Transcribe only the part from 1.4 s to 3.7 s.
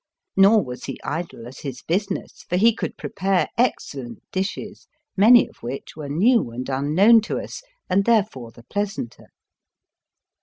at his business, for he could prepare